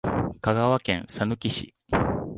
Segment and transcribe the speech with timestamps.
[0.41, 1.75] 香川県さぬき市